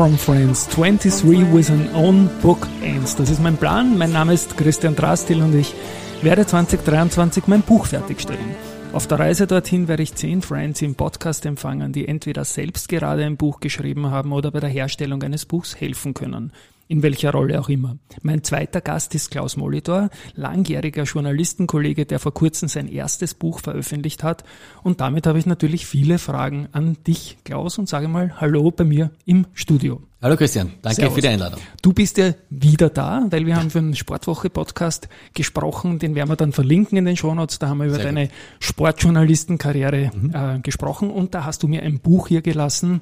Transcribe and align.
From 0.00 0.16
Friends 0.16 0.66
23 0.68 1.52
with 1.52 1.68
an 1.68 1.90
own 1.94 2.30
book 2.40 2.66
ends. 2.82 3.16
Das 3.16 3.28
ist 3.28 3.42
mein 3.42 3.58
Plan. 3.58 3.98
Mein 3.98 4.12
Name 4.12 4.32
ist 4.32 4.56
Christian 4.56 4.96
Drastil 4.96 5.42
und 5.42 5.54
ich 5.54 5.74
werde 6.22 6.46
2023 6.46 7.46
mein 7.48 7.60
Buch 7.60 7.84
fertigstellen. 7.84 8.56
Auf 8.94 9.06
der 9.08 9.18
Reise 9.18 9.46
dorthin 9.46 9.88
werde 9.88 10.02
ich 10.02 10.14
zehn 10.14 10.40
Friends 10.40 10.80
im 10.80 10.94
Podcast 10.94 11.44
empfangen, 11.44 11.92
die 11.92 12.08
entweder 12.08 12.46
selbst 12.46 12.88
gerade 12.88 13.26
ein 13.26 13.36
Buch 13.36 13.60
geschrieben 13.60 14.10
haben 14.10 14.32
oder 14.32 14.50
bei 14.50 14.60
der 14.60 14.70
Herstellung 14.70 15.22
eines 15.22 15.44
Buchs 15.44 15.78
helfen 15.78 16.14
können 16.14 16.50
in 16.90 17.04
welcher 17.04 17.30
Rolle 17.30 17.60
auch 17.60 17.68
immer. 17.68 17.98
Mein 18.22 18.42
zweiter 18.42 18.80
Gast 18.80 19.14
ist 19.14 19.30
Klaus 19.30 19.56
Molitor, 19.56 20.10
langjähriger 20.34 21.04
Journalistenkollege, 21.04 22.04
der 22.04 22.18
vor 22.18 22.34
kurzem 22.34 22.68
sein 22.68 22.88
erstes 22.88 23.34
Buch 23.34 23.60
veröffentlicht 23.60 24.24
hat. 24.24 24.42
Und 24.82 25.00
damit 25.00 25.28
habe 25.28 25.38
ich 25.38 25.46
natürlich 25.46 25.86
viele 25.86 26.18
Fragen 26.18 26.66
an 26.72 26.96
dich, 27.06 27.38
Klaus, 27.44 27.78
und 27.78 27.88
sage 27.88 28.08
mal 28.08 28.40
Hallo 28.40 28.72
bei 28.72 28.82
mir 28.82 29.12
im 29.24 29.46
Studio. 29.54 30.02
Hallo 30.20 30.36
Christian, 30.36 30.72
danke 30.82 30.96
Servus. 30.96 31.14
für 31.14 31.20
die 31.20 31.28
Einladung. 31.28 31.60
Du 31.80 31.92
bist 31.92 32.18
ja 32.18 32.34
wieder 32.50 32.90
da, 32.90 33.24
weil 33.30 33.46
wir 33.46 33.56
haben 33.56 33.70
für 33.70 33.78
einen 33.78 33.94
Sportwoche-Podcast 33.94 35.08
gesprochen, 35.32 36.00
den 36.00 36.16
werden 36.16 36.28
wir 36.28 36.36
dann 36.36 36.52
verlinken 36.52 36.98
in 36.98 37.04
den 37.04 37.16
Shownotes. 37.16 37.60
Da 37.60 37.68
haben 37.68 37.78
wir 37.78 37.86
über 37.86 37.94
Sehr 37.94 38.04
deine. 38.04 38.28
Sportjournalistenkarriere 38.58 40.10
mhm. 40.12 40.34
äh, 40.34 40.58
gesprochen 40.58 41.10
und 41.10 41.36
da 41.36 41.44
hast 41.44 41.62
du 41.62 41.68
mir 41.68 41.84
ein 41.84 42.00
Buch 42.00 42.26
hier 42.26 42.42
gelassen, 42.42 43.00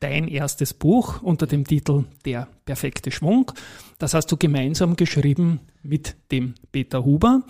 dein 0.00 0.28
erstes 0.28 0.74
Buch 0.74 1.22
unter 1.22 1.46
dem 1.46 1.66
Titel 1.66 2.04
Der 2.24 2.48
perfekte 2.64 3.10
Schwung. 3.10 3.52
Das 3.98 4.14
hast 4.14 4.32
du 4.32 4.36
gemeinsam 4.36 4.96
geschrieben 4.96 5.60
mit 5.82 6.16
dem 6.32 6.54
Peter 6.72 7.04
Huber. 7.04 7.42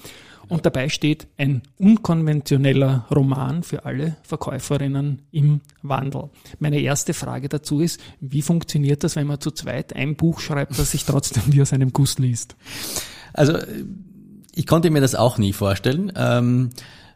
Und 0.48 0.66
dabei 0.66 0.88
steht 0.88 1.28
ein 1.38 1.62
unkonventioneller 1.78 3.06
Roman 3.14 3.62
für 3.62 3.84
alle 3.84 4.16
Verkäuferinnen 4.24 5.22
im 5.30 5.60
Wandel. 5.82 6.30
Meine 6.58 6.80
erste 6.80 7.14
Frage 7.14 7.48
dazu 7.48 7.78
ist, 7.78 8.00
wie 8.20 8.42
funktioniert 8.42 9.04
das, 9.04 9.14
wenn 9.14 9.28
man 9.28 9.40
zu 9.40 9.52
zweit 9.52 9.94
ein 9.94 10.16
Buch 10.16 10.40
schreibt, 10.40 10.76
das 10.76 10.90
sich 10.90 11.04
trotzdem 11.04 11.44
wie 11.46 11.62
aus 11.62 11.72
einem 11.72 11.92
Guss 11.92 12.18
liest? 12.18 12.56
Also 13.32 13.58
ich 14.52 14.66
konnte 14.66 14.90
mir 14.90 15.00
das 15.00 15.14
auch 15.14 15.38
nie 15.38 15.52
vorstellen. 15.52 16.12
Ähm, 16.16 16.70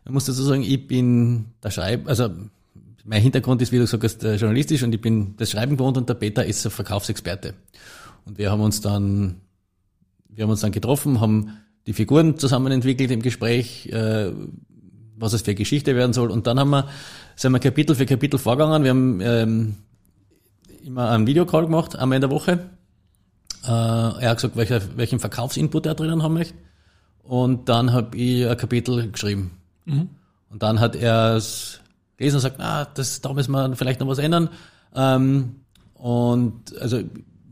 ich 0.05 0.13
muss 0.13 0.27
dazu 0.27 0.45
sagen, 0.45 0.63
ich 0.63 0.87
bin 0.87 1.47
der 1.61 1.71
Schreib, 1.71 2.09
also 2.09 2.29
mein 3.05 3.23
Hintergrund 3.23 3.61
ist, 3.63 3.71
wie 3.71 3.77
du 3.77 3.83
gesagt 3.83 4.03
hast, 4.03 4.25
äh, 4.25 4.37
journalistisch 4.37 4.83
und 4.83 4.95
ich 4.95 5.01
bin 5.01 5.37
das 5.37 5.51
Schreiben 5.51 5.77
gewohnt 5.77 5.97
und 5.97 6.09
der 6.09 6.15
Peter 6.15 6.45
ist 6.45 6.67
Verkaufsexperte. 6.67 7.55
Und 8.25 8.39
wir 8.39 8.51
haben 8.51 8.63
uns 8.63 8.81
dann, 8.81 9.43
wir 10.29 10.45
haben 10.45 10.51
uns 10.51 10.61
dann 10.61 10.73
getroffen, 10.73 11.21
haben 11.21 11.59
die 11.87 11.93
Figuren 11.93 12.39
zusammen 12.39 12.73
entwickelt 12.73 13.11
im 13.11 13.21
Gespräch, 13.21 13.87
äh, 13.93 14.33
was 15.17 15.35
es 15.35 15.43
für 15.43 15.55
Geschichte 15.55 15.95
werden 15.95 16.15
soll. 16.15 16.31
Und 16.31 16.47
dann 16.47 16.59
haben 16.59 16.71
wir, 16.71 16.89
sind 17.37 17.53
wir 17.53 17.59
Kapitel 17.59 17.95
für 17.95 18.07
Kapitel 18.07 18.39
vorgegangen. 18.39 18.83
Wir 18.83 18.91
haben 18.91 19.21
ähm, 19.21 19.77
immer 20.83 21.11
einen 21.11 21.27
Videocall 21.27 21.67
gemacht, 21.67 21.97
einmal 21.97 22.17
in 22.17 22.23
der 22.23 22.31
Woche. 22.31 22.71
Äh, 23.65 23.69
er 23.69 24.31
hat 24.31 24.39
gesagt, 24.39 24.57
welcher, 24.57 24.81
welchen 24.97 25.21
Verkaufsinput 25.21 25.85
er 25.85 25.95
drinnen 25.95 26.23
haben 26.23 26.35
möchte. 26.35 26.55
Und 27.23 27.69
dann 27.69 27.93
habe 27.93 28.17
ich 28.17 28.47
ein 28.47 28.57
Kapitel 28.57 29.11
geschrieben. 29.11 29.51
Mhm. 29.85 30.09
Und 30.49 30.63
dann 30.63 30.81
hat 30.81 30.97
er 30.97 31.37
es 31.37 31.81
gelesen 32.17 32.37
und 32.37 32.41
sagt, 32.41 32.61
ah, 32.61 32.87
das, 32.95 33.21
da 33.21 33.33
müssen 33.33 33.53
wir 33.53 33.75
vielleicht 33.77 34.01
noch 34.01 34.09
was 34.09 34.19
ändern. 34.19 34.49
Ähm, 34.95 35.57
und 35.95 36.79
also 36.81 37.01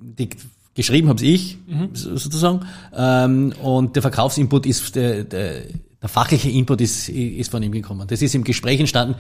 die, 0.01 0.29
geschrieben 0.75 1.09
habe 1.09 1.25
ich 1.25 1.59
mhm. 1.67 1.91
sozusagen. 1.95 2.61
Ähm, 2.95 3.53
und 3.63 3.97
der 3.97 4.03
Verkaufsinput 4.03 4.67
ist 4.67 4.95
der, 4.97 5.25
der, 5.25 5.63
der 6.01 6.09
fachliche 6.09 6.51
Input 6.51 6.81
ist, 6.81 7.09
ist 7.09 7.51
von 7.51 7.63
ihm 7.63 7.73
gekommen. 7.73 8.07
Das 8.09 8.23
ist 8.23 8.35
im 8.35 8.45
Gespräch 8.45 8.81
entstanden. 8.81 9.17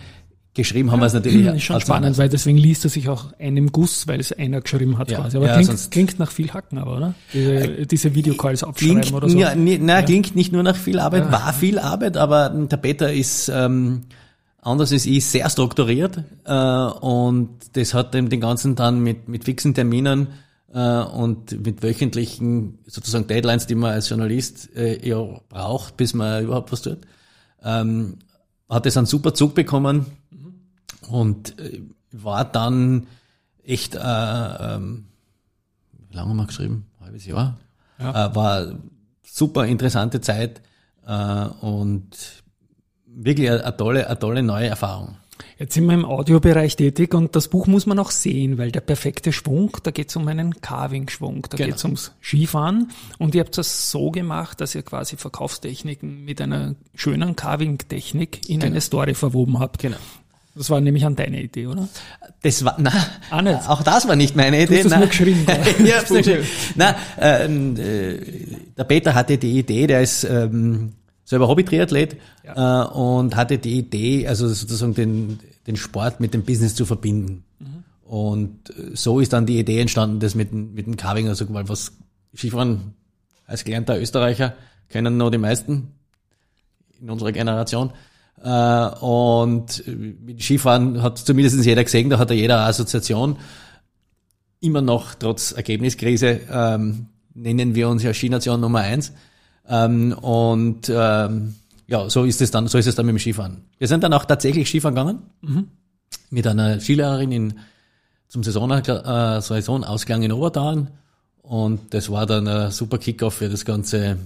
Geschrieben 0.54 0.90
haben 0.90 0.98
ja, 0.98 1.04
wir 1.04 1.06
es 1.06 1.14
natürlich. 1.14 1.46
Das 1.46 1.54
ist 1.56 1.62
schon 1.62 1.80
spannend, 1.80 2.18
weil 2.18 2.28
deswegen 2.28 2.58
liest 2.58 2.84
er 2.84 2.90
sich 2.90 3.08
auch 3.08 3.32
einem 3.38 3.72
Guss, 3.72 4.06
weil 4.06 4.20
es 4.20 4.32
einer 4.32 4.60
geschrieben 4.60 4.98
hat 4.98 5.10
ja, 5.10 5.20
quasi. 5.20 5.38
Aber 5.38 5.46
ja, 5.46 5.54
klingt, 5.54 5.90
klingt 5.90 6.18
nach 6.18 6.30
viel 6.30 6.52
Hacken 6.52 6.76
aber, 6.76 6.96
oder? 6.96 7.14
Diese, 7.32 7.54
äh, 7.54 7.86
diese 7.86 8.14
Videocalls 8.14 8.62
abschreiben 8.62 9.00
klingt, 9.00 9.16
oder 9.16 9.30
so. 9.30 9.38
Ja, 9.38 9.54
na, 9.54 10.00
ja. 10.00 10.02
klingt 10.02 10.36
nicht 10.36 10.52
nur 10.52 10.62
nach 10.62 10.76
viel 10.76 10.98
Arbeit, 10.98 11.32
war 11.32 11.54
viel 11.54 11.78
Arbeit, 11.78 12.18
aber 12.18 12.50
der 12.50 12.76
Peter 12.76 13.10
ist 13.10 13.48
ähm, 13.48 14.02
Anders 14.64 14.92
ist 14.92 15.06
ich 15.06 15.26
sehr 15.26 15.50
strukturiert 15.50 16.22
äh, 16.44 16.52
und 16.52 17.76
das 17.76 17.94
hat 17.94 18.14
eben 18.14 18.30
den 18.30 18.40
ganzen 18.40 18.76
dann 18.76 19.00
mit, 19.00 19.28
mit 19.28 19.42
fixen 19.42 19.74
Terminen 19.74 20.28
äh, 20.72 21.00
und 21.00 21.64
mit 21.66 21.82
wöchentlichen 21.82 22.78
sozusagen 22.86 23.26
Deadlines, 23.26 23.66
die 23.66 23.74
man 23.74 23.90
als 23.90 24.08
Journalist 24.08 24.74
äh, 24.76 25.04
ja 25.04 25.20
braucht, 25.48 25.96
bis 25.96 26.14
man 26.14 26.44
überhaupt 26.44 26.70
was 26.70 26.82
tut, 26.82 26.98
ähm, 27.64 28.18
hat 28.68 28.86
es 28.86 28.96
einen 28.96 29.06
super 29.06 29.34
Zug 29.34 29.56
bekommen 29.56 30.06
und 31.08 31.58
äh, 31.58 31.82
war 32.12 32.44
dann 32.44 33.08
echt, 33.64 33.96
äh, 33.96 33.98
ähm, 33.98 35.06
wie 36.08 36.14
lange 36.14 36.30
haben 36.30 36.36
wir 36.36 36.46
geschrieben? 36.46 36.86
Ein 37.00 37.06
halbes 37.06 37.26
Jahr. 37.26 37.58
Ja. 37.98 38.26
Äh, 38.26 38.36
war 38.36 38.78
super 39.24 39.66
interessante 39.66 40.20
Zeit 40.20 40.62
äh, 41.04 41.46
und 41.62 42.42
wirklich 43.14 43.50
eine, 43.50 43.64
eine, 43.64 43.76
tolle, 43.76 44.06
eine 44.06 44.18
tolle 44.18 44.42
neue 44.42 44.68
Erfahrung. 44.68 45.16
Jetzt 45.58 45.74
sind 45.74 45.86
wir 45.86 45.94
im 45.94 46.04
Audiobereich 46.04 46.76
tätig 46.76 47.14
und 47.14 47.34
das 47.36 47.48
Buch 47.48 47.66
muss 47.66 47.86
man 47.86 47.98
auch 47.98 48.10
sehen, 48.10 48.58
weil 48.58 48.72
der 48.72 48.80
perfekte 48.80 49.32
Schwung, 49.32 49.76
da 49.82 49.90
geht 49.90 50.08
es 50.08 50.16
um 50.16 50.26
einen 50.28 50.60
Carving-Schwung, 50.60 51.46
da 51.50 51.56
genau. 51.56 51.68
geht 51.68 51.76
es 51.76 51.84
ums 51.84 52.12
Skifahren 52.22 52.90
und 53.18 53.34
ihr 53.34 53.42
habt 53.42 53.56
das 53.58 53.90
so 53.90 54.10
gemacht, 54.10 54.60
dass 54.60 54.74
ihr 54.74 54.82
quasi 54.82 55.16
Verkaufstechniken 55.16 56.24
mit 56.24 56.40
einer 56.40 56.74
schönen 56.94 57.36
Carving-Technik 57.36 58.48
in 58.48 58.60
genau. 58.60 58.72
eine 58.72 58.80
Story 58.80 59.14
verwoben 59.14 59.58
habt. 59.58 59.80
Genau. 59.80 59.96
Das 60.54 60.68
war 60.68 60.80
nämlich 60.80 61.06
an 61.06 61.16
deine 61.16 61.42
Idee, 61.42 61.66
oder? 61.66 61.88
Das 62.42 62.62
war, 62.64 62.76
na, 62.78 62.92
ah, 63.30 63.72
auch 63.72 63.82
das 63.82 64.06
war 64.06 64.16
nicht 64.16 64.36
meine 64.36 64.62
Idee. 64.62 64.82
Du 64.82 64.90
hast 64.90 65.08
geschrieben. 65.08 65.46
ich 65.78 65.96
hab's 65.96 66.10
nur 66.10 66.18
geschrieben. 66.18 66.46
Na, 66.74 66.94
ähm, 67.18 67.76
äh, 67.78 68.18
der 68.76 68.84
Peter 68.84 69.14
hatte 69.14 69.38
die 69.38 69.58
Idee, 69.58 69.86
der 69.86 70.02
ist 70.02 70.24
ähm, 70.24 70.92
selber 71.32 71.48
Hobby-Triathlet 71.48 72.16
ja. 72.44 72.84
äh, 72.84 72.88
und 72.92 73.36
hatte 73.36 73.58
die 73.58 73.78
Idee, 73.78 74.28
also 74.28 74.46
sozusagen 74.48 74.94
den, 74.94 75.38
den 75.66 75.76
Sport 75.76 76.20
mit 76.20 76.34
dem 76.34 76.42
Business 76.42 76.74
zu 76.74 76.84
verbinden. 76.84 77.44
Mhm. 77.58 77.84
Und 78.04 78.70
äh, 78.70 78.94
so 78.94 79.18
ist 79.18 79.32
dann 79.32 79.46
die 79.46 79.58
Idee 79.58 79.80
entstanden, 79.80 80.20
das 80.20 80.34
mit, 80.34 80.52
mit 80.52 80.86
dem 80.86 80.96
Carving, 80.96 81.28
also 81.28 81.46
weil 81.52 81.68
was 81.68 81.92
Skifahren 82.36 82.94
als 83.46 83.64
gelernter 83.64 83.98
Österreicher 83.98 84.54
kennen 84.88 85.16
nur 85.16 85.30
die 85.30 85.38
meisten 85.38 85.88
in 87.00 87.10
unserer 87.10 87.32
Generation. 87.32 87.92
Äh, 88.42 88.86
und 89.00 89.82
mit 89.86 90.42
Skifahren 90.42 91.02
hat 91.02 91.18
zumindest 91.18 91.64
jeder 91.64 91.84
gesehen, 91.84 92.10
da 92.10 92.18
hat 92.18 92.30
er 92.30 92.36
jeder 92.36 92.60
Assoziation. 92.60 93.36
Immer 94.60 94.82
noch 94.82 95.14
trotz 95.14 95.52
Ergebniskrise 95.52 96.40
ähm, 96.50 97.06
nennen 97.34 97.74
wir 97.74 97.88
uns 97.88 98.02
ja 98.02 98.12
Skination 98.12 98.60
Nummer 98.60 98.80
eins. 98.80 99.12
Ähm, 99.68 100.12
und 100.12 100.90
ähm, 100.94 101.54
ja, 101.86 102.08
so 102.08 102.24
ist 102.24 102.40
es 102.40 102.50
dann, 102.50 102.68
so 102.68 102.78
ist 102.78 102.86
es 102.86 102.94
dann 102.94 103.06
mit 103.06 103.14
dem 103.14 103.18
Skifahren. 103.18 103.64
Wir 103.78 103.88
sind 103.88 104.02
dann 104.02 104.12
auch 104.12 104.24
tatsächlich 104.24 104.68
Skifahren 104.68 104.94
gegangen 104.94 105.22
mhm. 105.40 105.68
mit 106.30 106.46
einer 106.46 106.80
Skilehrerin 106.80 107.32
in, 107.32 107.54
zum 108.28 108.42
Saison, 108.42 108.70
äh, 108.70 109.40
Saisonausklang 109.40 110.22
in 110.22 110.32
Obertal. 110.32 110.88
Und 111.42 111.92
das 111.92 112.10
war 112.10 112.24
dann 112.24 112.48
ein 112.48 112.70
super 112.70 112.98
Kickoff 112.98 113.34
für 113.34 113.48
das 113.48 113.64
ganze. 113.64 114.16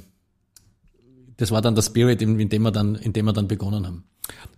Das 1.39 1.51
war 1.51 1.61
dann 1.61 1.75
der 1.75 1.83
Spirit, 1.83 2.23
in, 2.23 2.49
dem 2.49 2.63
wir 2.63 2.71
dann, 2.71 2.95
in 2.95 3.13
dem 3.13 3.27
wir 3.27 3.33
dann 3.33 3.49
begonnen 3.49 3.87
haben. 3.87 4.05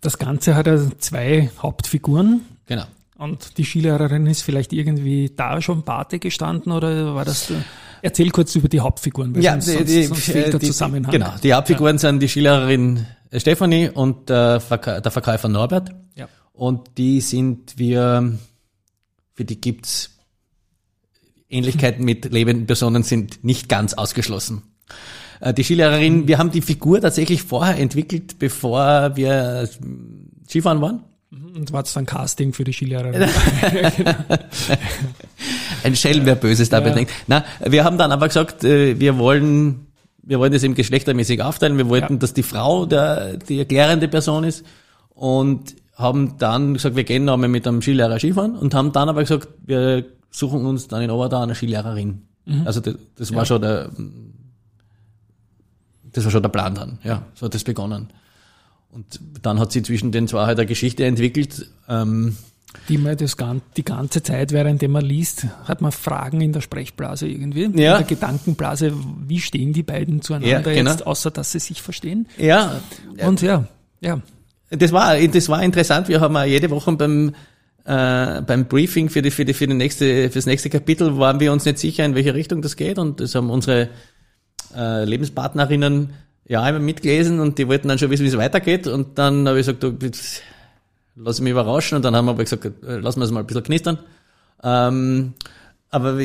Das 0.00 0.18
Ganze 0.18 0.54
hat 0.54 0.66
ja 0.66 0.78
zwei 0.98 1.50
Hauptfiguren. 1.58 2.42
Genau. 2.66 2.84
Und 3.18 3.58
die 3.58 3.64
Skilehrerin 3.64 4.26
ist 4.26 4.42
vielleicht 4.42 4.72
irgendwie 4.72 5.32
da 5.34 5.60
schon 5.60 5.82
Pate 5.82 6.20
gestanden 6.20 6.70
oder 6.70 7.16
war 7.16 7.24
das? 7.24 7.52
Erzähl 8.00 8.30
kurz 8.30 8.54
über 8.54 8.68
die 8.68 8.78
Hauptfiguren, 8.78 9.34
weil 9.34 9.42
ja, 9.42 9.60
sonst, 9.60 9.80
die, 9.80 9.84
die, 9.84 10.04
sonst 10.04 10.22
fehlt 10.22 10.52
der 10.52 10.60
die, 10.60 10.66
Zusammenhang. 10.66 11.10
Genau, 11.10 11.34
die 11.42 11.52
Hauptfiguren 11.52 11.96
ja. 11.96 11.98
sind 11.98 12.20
die 12.20 12.28
Skilehrerin 12.28 13.06
Stefanie 13.36 13.90
und 13.92 14.28
der, 14.28 14.60
Verka 14.60 15.00
der 15.00 15.10
Verkäufer 15.10 15.48
Norbert. 15.48 15.90
Ja. 16.14 16.28
Und 16.52 16.96
die 16.96 17.20
sind 17.20 17.76
wir, 17.76 18.38
für 19.34 19.44
die 19.44 19.60
gibt's 19.60 20.10
Ähnlichkeiten 21.50 22.04
mit 22.04 22.30
lebenden 22.30 22.66
Personen 22.66 23.02
sind 23.02 23.42
nicht 23.42 23.68
ganz 23.68 23.94
ausgeschlossen. 23.94 24.62
Äh, 25.40 25.54
die 25.54 25.64
Skilehrerin, 25.64 26.28
wir 26.28 26.38
haben 26.38 26.52
die 26.52 26.62
Figur 26.62 27.00
tatsächlich 27.00 27.42
vorher 27.42 27.78
entwickelt, 27.78 28.38
bevor 28.38 29.16
wir 29.16 29.68
Skifahren 30.48 30.80
waren. 30.80 31.02
Und 31.30 31.72
war 31.72 31.82
es 31.82 31.92
dann 31.92 32.06
Casting 32.06 32.54
für 32.54 32.64
die 32.64 32.72
Skilehrerin? 32.72 33.28
Ein 35.84 35.94
Schelm, 35.94 36.24
wer 36.24 36.36
Böses 36.36 36.70
dabei 36.70 36.88
ja. 36.88 36.94
denkt. 36.94 37.12
Na, 37.26 37.44
wir 37.64 37.84
haben 37.84 37.98
dann 37.98 38.12
aber 38.12 38.28
gesagt, 38.28 38.64
äh, 38.64 38.98
wir 38.98 39.18
wollen, 39.18 39.88
wir 40.22 40.38
wollen 40.38 40.52
das 40.52 40.62
eben 40.62 40.74
geschlechtermäßig 40.74 41.42
aufteilen. 41.42 41.76
Wir 41.76 41.88
wollten, 41.88 42.14
ja. 42.14 42.18
dass 42.18 42.32
die 42.32 42.42
Frau 42.42 42.86
der, 42.86 43.36
die 43.36 43.58
erklärende 43.58 44.08
Person 44.08 44.44
ist 44.44 44.64
und 45.10 45.76
haben 45.94 46.38
dann 46.38 46.74
gesagt, 46.74 46.96
wir 46.96 47.04
gehen 47.04 47.24
nochmal 47.24 47.48
mit 47.48 47.66
einem 47.66 47.82
Skilehrer 47.82 48.18
Skifahren 48.18 48.56
und 48.56 48.74
haben 48.74 48.92
dann 48.92 49.08
aber 49.08 49.20
gesagt, 49.20 49.48
wir 49.66 50.06
suchen 50.30 50.64
uns 50.64 50.88
dann 50.88 51.02
in 51.02 51.10
Oberdau 51.10 51.42
eine 51.42 51.54
Skilehrerin. 51.54 52.22
Mhm. 52.46 52.66
Also 52.66 52.80
das, 52.80 52.94
das 53.16 53.32
war 53.32 53.40
ja. 53.40 53.46
schon 53.46 53.60
der, 53.60 53.90
das 56.12 56.24
war 56.24 56.30
schon 56.30 56.42
der 56.42 56.48
Plan 56.48 56.74
dann, 56.74 56.98
ja, 57.02 57.22
so 57.34 57.46
hat 57.46 57.54
das 57.54 57.64
begonnen. 57.64 58.08
Und 58.90 59.20
dann 59.42 59.58
hat 59.58 59.72
sie 59.72 59.82
zwischen 59.82 60.12
den 60.12 60.28
zwei 60.28 60.46
halt 60.46 60.58
eine 60.58 60.66
Geschichte 60.66 61.04
entwickelt, 61.04 61.68
ähm, 61.88 62.36
die 62.88 62.98
man 62.98 63.16
das, 63.16 63.36
die 63.76 63.84
ganze 63.84 64.22
Zeit, 64.22 64.52
während 64.52 64.86
man 64.88 65.04
liest, 65.04 65.46
hat 65.64 65.80
man 65.80 65.92
Fragen 65.92 66.40
in 66.40 66.52
der 66.52 66.60
Sprechblase 66.60 67.26
irgendwie, 67.26 67.62
ja. 67.62 67.68
in 67.68 67.76
der 67.76 68.02
Gedankenblase, 68.02 68.92
wie 69.26 69.40
stehen 69.40 69.72
die 69.72 69.82
beiden 69.82 70.20
zueinander 70.20 70.70
ja, 70.70 70.78
genau. 70.78 70.90
jetzt, 70.90 71.06
außer 71.06 71.30
dass 71.30 71.52
sie 71.52 71.60
sich 71.60 71.80
verstehen. 71.80 72.26
Ja. 72.36 72.80
Und 73.24 73.42
ja, 73.42 73.64
ja. 74.00 74.20
Das 74.70 74.92
war, 74.92 75.16
das 75.16 75.48
war 75.48 75.62
interessant. 75.62 76.08
Wir 76.08 76.20
haben 76.20 76.36
auch 76.36 76.44
jede 76.44 76.68
Woche 76.68 76.92
beim, 76.92 77.34
äh, 77.84 78.42
beim 78.42 78.66
Briefing 78.66 79.08
für 79.08 79.22
die, 79.22 79.30
für 79.30 79.46
die, 79.46 79.54
für 79.54 79.66
die 79.66 79.74
nächste, 79.74 80.30
fürs 80.30 80.44
nächste 80.44 80.68
Kapitel 80.68 81.16
waren 81.18 81.40
wir 81.40 81.52
uns 81.52 81.64
nicht 81.64 81.78
sicher, 81.78 82.04
in 82.04 82.14
welche 82.14 82.34
Richtung 82.34 82.60
das 82.60 82.76
geht 82.76 82.98
und 82.98 83.20
das 83.20 83.34
haben 83.34 83.48
unsere 83.48 83.88
äh, 84.76 85.04
Lebenspartnerinnen 85.04 86.10
ja 86.48 86.62
einmal 86.62 86.82
mitgelesen 86.82 87.40
und 87.40 87.58
die 87.58 87.68
wollten 87.68 87.88
dann 87.88 87.98
schon 87.98 88.10
wissen, 88.10 88.24
wie 88.24 88.28
es 88.28 88.36
weitergeht 88.36 88.86
und 88.86 89.18
dann 89.18 89.46
habe 89.46 89.60
ich 89.60 89.66
gesagt, 89.66 89.82
du, 89.82 89.94
lass 91.16 91.40
mich 91.40 91.50
überraschen 91.50 91.96
und 91.96 92.04
dann 92.04 92.16
haben 92.16 92.24
wir 92.26 92.32
aber 92.32 92.44
gesagt, 92.44 92.64
äh, 92.64 92.98
lassen 92.98 93.20
wir 93.20 93.24
es 93.24 93.30
mal 93.30 93.40
ein 93.40 93.46
bisschen 93.46 93.62
knistern. 93.62 93.98
Ähm, 94.62 95.34
aber 95.90 96.18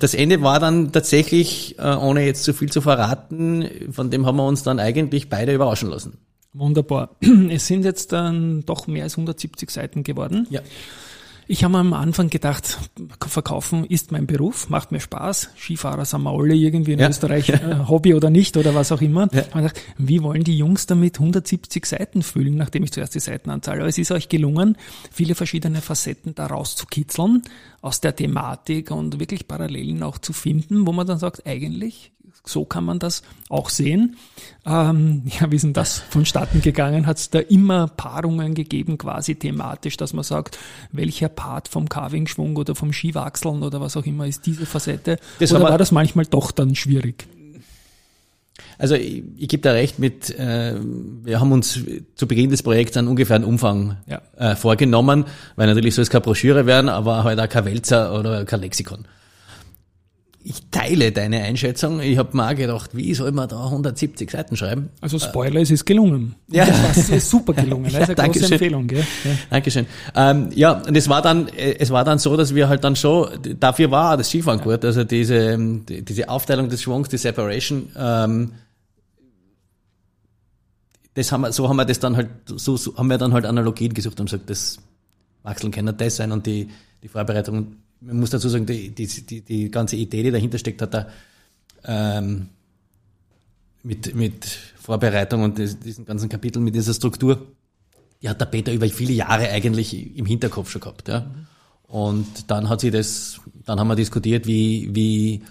das 0.00 0.14
Ende 0.14 0.42
war 0.42 0.58
dann 0.58 0.90
tatsächlich, 0.90 1.78
äh, 1.78 1.94
ohne 1.94 2.24
jetzt 2.24 2.42
zu 2.44 2.52
viel 2.52 2.70
zu 2.70 2.80
verraten, 2.80 3.68
von 3.92 4.10
dem 4.10 4.26
haben 4.26 4.36
wir 4.36 4.46
uns 4.46 4.64
dann 4.64 4.80
eigentlich 4.80 5.28
beide 5.28 5.54
überraschen 5.54 5.88
lassen. 5.88 6.18
Wunderbar. 6.52 7.10
Es 7.50 7.66
sind 7.66 7.84
jetzt 7.84 8.12
dann 8.12 8.64
doch 8.66 8.86
mehr 8.86 9.04
als 9.04 9.14
170 9.14 9.70
Seiten 9.70 10.02
geworden. 10.02 10.46
Ja. 10.50 10.60
Ich 11.52 11.64
habe 11.64 11.76
am 11.76 11.92
Anfang 11.92 12.30
gedacht, 12.30 12.78
verkaufen 13.20 13.84
ist 13.84 14.10
mein 14.10 14.26
Beruf, 14.26 14.70
macht 14.70 14.90
mir 14.90 15.00
Spaß. 15.00 15.50
Skifahrer 15.54 16.06
sind 16.06 16.22
wir 16.22 16.30
alle 16.30 16.54
irgendwie 16.54 16.94
in 16.94 16.98
ja. 16.98 17.10
Österreich, 17.10 17.50
äh, 17.50 17.88
Hobby 17.88 18.14
oder 18.14 18.30
nicht 18.30 18.56
oder 18.56 18.74
was 18.74 18.90
auch 18.90 19.02
immer. 19.02 19.28
Ja. 19.34 19.42
Ich 19.42 19.52
gedacht, 19.52 19.78
wie 19.98 20.22
wollen 20.22 20.44
die 20.44 20.56
Jungs 20.56 20.86
damit 20.86 21.18
170 21.18 21.84
Seiten 21.84 22.22
füllen, 22.22 22.56
nachdem 22.56 22.84
ich 22.84 22.92
zuerst 22.92 23.14
die 23.14 23.20
Seitenanzahl. 23.20 23.80
Aber 23.80 23.88
es 23.88 23.98
ist 23.98 24.12
euch 24.12 24.30
gelungen, 24.30 24.78
viele 25.10 25.34
verschiedene 25.34 25.82
Facetten 25.82 26.34
daraus 26.34 26.74
zu 26.74 26.86
kitzeln, 26.86 27.42
aus 27.82 28.00
der 28.00 28.16
Thematik 28.16 28.90
und 28.90 29.20
wirklich 29.20 29.46
Parallelen 29.46 30.02
auch 30.02 30.16
zu 30.16 30.32
finden, 30.32 30.86
wo 30.86 30.92
man 30.92 31.06
dann 31.06 31.18
sagt, 31.18 31.46
eigentlich 31.46 32.12
so 32.44 32.64
kann 32.64 32.84
man 32.84 32.98
das 32.98 33.22
auch 33.48 33.70
sehen. 33.70 34.16
Ähm, 34.66 35.22
ja, 35.40 35.50
wie 35.50 35.56
ist 35.56 35.62
denn 35.62 35.72
das 35.72 35.98
vonstatten 35.98 36.60
gegangen? 36.60 37.06
Hat 37.06 37.18
es 37.18 37.30
da 37.30 37.38
immer 37.38 37.86
Paarungen 37.88 38.54
gegeben, 38.54 38.98
quasi 38.98 39.36
thematisch, 39.36 39.96
dass 39.96 40.12
man 40.12 40.24
sagt, 40.24 40.58
welcher 40.90 41.28
Part 41.28 41.68
vom 41.68 41.88
Carving-Schwung 41.88 42.56
oder 42.56 42.74
vom 42.74 42.92
Skiwachseln 42.92 43.62
oder 43.62 43.80
was 43.80 43.96
auch 43.96 44.06
immer 44.06 44.26
ist 44.26 44.46
diese 44.46 44.66
Facette? 44.66 45.18
Das 45.38 45.52
oder 45.52 45.64
war 45.64 45.78
das 45.78 45.92
manchmal 45.92 46.26
doch 46.26 46.50
dann 46.50 46.74
schwierig? 46.74 47.26
Also 48.78 48.96
ich, 48.96 49.22
ich 49.36 49.48
gebe 49.48 49.62
da 49.62 49.72
recht 49.72 49.98
mit, 49.98 50.30
äh, 50.30 50.74
wir 51.22 51.40
haben 51.40 51.52
uns 51.52 51.80
zu 52.16 52.26
Beginn 52.26 52.50
des 52.50 52.62
Projekts 52.62 52.96
einen 52.96 53.08
ungefähren 53.08 53.44
Umfang 53.44 53.98
ja. 54.06 54.20
äh, 54.36 54.56
vorgenommen, 54.56 55.26
weil 55.56 55.68
natürlich 55.68 55.94
soll 55.94 56.02
es 56.02 56.10
keine 56.10 56.22
Broschüre 56.22 56.66
werden, 56.66 56.88
aber 56.88 57.22
halt 57.22 57.38
auch 57.38 57.48
kein 57.48 57.64
Wälzer 57.64 58.18
oder 58.18 58.44
kein 58.44 58.60
Lexikon 58.60 59.06
ich 60.44 60.70
teile 60.70 61.12
deine 61.12 61.42
Einschätzung. 61.42 62.00
Ich 62.00 62.18
habe 62.18 62.36
mir 62.36 62.48
auch 62.48 62.54
gedacht, 62.54 62.96
wie 62.96 63.14
soll 63.14 63.32
man 63.32 63.48
da 63.48 63.64
170 63.64 64.30
Seiten 64.30 64.56
schreiben? 64.56 64.90
Also 65.00 65.18
Spoiler, 65.18 65.60
es 65.60 65.70
ist 65.70 65.84
gelungen. 65.84 66.34
Ja. 66.48 66.66
Es 66.90 67.08
ist 67.08 67.30
super 67.30 67.52
gelungen. 67.52 67.82
Das 67.92 68.08
ist 68.08 68.18
eine 68.18 68.32
große 68.32 68.52
Empfehlung. 68.52 68.86
Gell? 68.86 69.04
Ja. 69.24 69.30
Dankeschön. 69.50 69.86
Ähm, 70.14 70.48
ja, 70.54 70.72
und 70.72 70.96
es 70.96 71.08
war 71.08 71.22
dann, 71.22 71.48
es 71.48 71.90
war 71.90 72.04
dann 72.04 72.18
so, 72.18 72.36
dass 72.36 72.54
wir 72.54 72.68
halt 72.68 72.82
dann 72.84 72.96
schon, 72.96 73.28
dafür 73.60 73.90
war 73.90 74.16
das 74.16 74.28
Skifahren 74.28 74.58
ja. 74.60 74.64
gut, 74.64 74.84
also 74.84 75.04
diese, 75.04 75.56
diese 75.58 76.28
Aufteilung 76.28 76.68
des 76.68 76.82
Schwungs, 76.82 77.08
die 77.08 77.18
Separation, 77.18 77.90
ähm, 77.96 78.52
das 81.14 81.30
haben 81.30 81.42
wir, 81.42 81.52
so 81.52 81.68
haben 81.68 81.76
wir 81.76 81.84
das 81.84 82.00
dann 82.00 82.16
halt, 82.16 82.28
so, 82.46 82.76
so 82.76 82.96
haben 82.96 83.08
wir 83.08 83.18
dann 83.18 83.32
halt 83.32 83.44
Analogien 83.44 83.92
gesucht 83.92 84.18
und 84.18 84.26
gesagt, 84.26 84.48
das 84.48 84.78
Wachseln 85.42 85.70
kann 85.70 85.94
das 85.96 86.16
sein 86.16 86.32
und 86.32 86.46
die, 86.46 86.68
die 87.02 87.08
Vorbereitung 87.08 87.76
man 88.04 88.20
muss 88.20 88.30
dazu 88.30 88.48
sagen, 88.48 88.66
die, 88.66 88.90
die, 88.90 89.06
die, 89.06 89.40
die 89.40 89.70
ganze 89.70 89.96
Idee, 89.96 90.22
die 90.22 90.30
dahinter 90.30 90.58
steckt, 90.58 90.82
hat 90.82 90.94
er 90.94 91.10
ähm, 91.84 92.48
mit, 93.82 94.14
mit 94.14 94.44
Vorbereitung 94.76 95.42
und 95.42 95.58
diesen 95.58 96.04
ganzen 96.04 96.28
Kapitel, 96.28 96.60
mit 96.60 96.74
dieser 96.74 96.94
Struktur, 96.94 97.46
die 98.20 98.28
hat 98.28 98.40
der 98.40 98.46
Peter 98.46 98.72
über 98.72 98.88
viele 98.88 99.12
Jahre 99.12 99.48
eigentlich 99.50 100.16
im 100.16 100.26
Hinterkopf 100.26 100.70
schon 100.70 100.80
gehabt. 100.80 101.08
Ja. 101.08 101.26
Und 101.88 102.50
dann 102.50 102.68
hat 102.68 102.80
sie 102.80 102.90
das, 102.90 103.40
dann 103.66 103.78
haben 103.78 103.88
wir 103.88 103.96
diskutiert, 103.96 104.46
wie, 104.46 104.88
wie, 104.94 105.42